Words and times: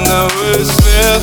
малиновый 0.00 0.64
свет. 0.64 1.22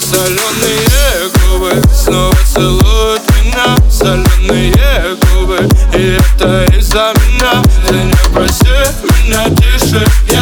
Соленые 0.00 1.30
губы 1.34 1.72
снова 1.94 2.34
целуют 2.54 3.22
меня. 3.44 3.76
Соленые 3.90 5.16
губы, 5.32 5.58
и 5.94 6.18
это 6.18 6.64
из-за 6.76 7.12
меня. 7.26 7.62
Ты 7.86 7.94
не 7.94 8.14
проси 8.32 8.64
меня 9.26 9.44
тише, 9.56 10.04
я 10.28 10.39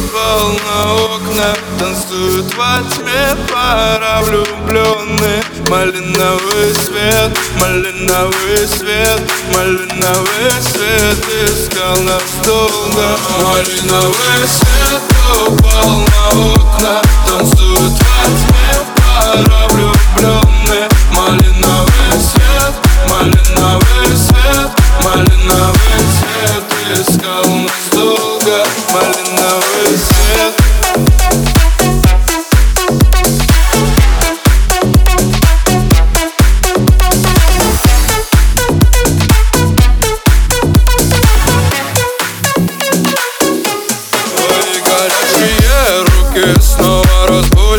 упал 0.00 0.48
на 0.66 0.94
окна 0.94 1.54
Танцуют 1.78 2.54
во 2.56 2.82
тьме 2.90 3.36
пара 3.52 4.22
влюбленных 4.22 5.44
Малиновый 5.68 6.74
свет, 6.74 7.30
малиновый 7.60 8.66
свет 8.66 9.20
Малиновый 9.54 10.50
свет 10.60 11.18
искал 11.44 11.96
нас 12.02 12.22
долго. 12.44 13.16
Малиновый 13.44 14.48
свет 14.48 15.02
упал 15.46 15.89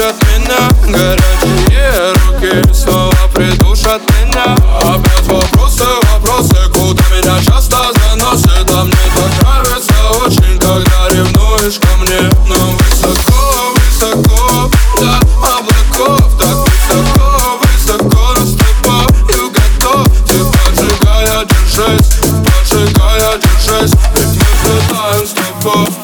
разбудят 0.02 0.16
меня 0.24 0.70
Горячие 0.88 2.14
руки 2.14 2.74
снова 2.74 3.14
придушат 3.34 4.02
меня. 4.22 4.56
Опять 4.80 5.28
вопросы, 5.28 5.86
вопросы, 6.14 6.56
куда 6.74 7.04
меня 7.12 7.38
часто 7.44 7.78
заносит. 8.10 8.70
А 8.72 8.84
мне 8.84 8.96
так 9.16 9.44
нравится 9.44 9.94
очень, 10.26 10.60
когда 10.60 11.08
ревнуешь 11.10 11.80
ко 11.80 11.88
мне. 12.00 12.30
Нам 12.48 12.78
высоко, 12.78 13.74
высоко, 13.76 14.72
до 15.00 15.16
облаков. 15.58 16.38
Так 16.40 16.58
высоко, 16.68 17.60
высоко, 17.62 18.34
но 18.38 18.46
с 18.46 18.58
тобою 18.58 19.52
готов. 19.52 20.08
Ты 20.28 20.40
поджигая, 20.46 21.46
держись, 21.46 22.18
поджигая, 22.46 23.38
держись 23.38 23.94
Ведь 24.16 24.28
мы 24.28 24.52
взлетаем 24.54 25.28
с 25.28 25.32
тобою 25.32 26.01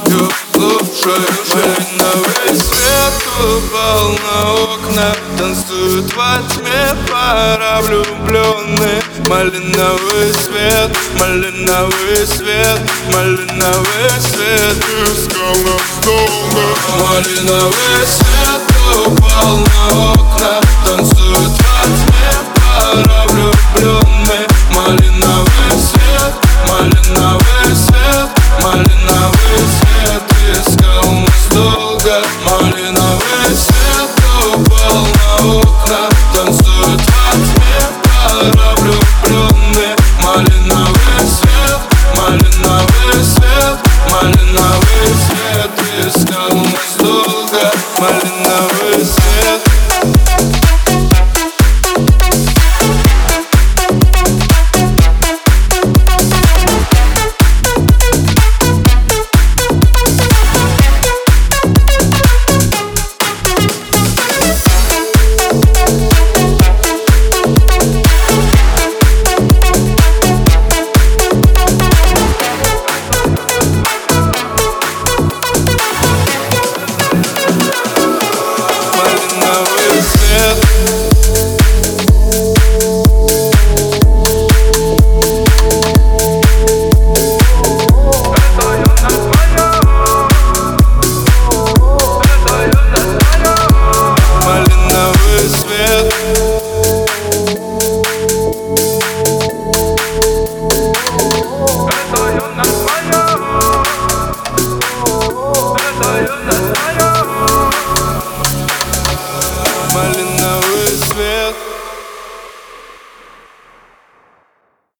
на 4.98 5.12
окна 5.12 5.38
Танцуют 5.38 6.14
во 6.16 6.42
тьме 6.50 6.96
пара 7.10 7.82
влюбленных 7.82 9.04
Малиновый 9.30 10.34
свет, 10.34 10.92
малиновый 11.20 12.26
свет 12.26 12.80
Малиновый 13.14 14.10
свет. 14.20 14.78
Искал 15.06 15.56
нас 15.66 15.88
долго 16.04 16.64
Малиновый 17.10 18.06
свет 18.06 18.62
упал 19.06 19.58
на 19.58 20.12
окна 20.14 20.77
свет 44.28 44.36
Малиновый 44.36 44.97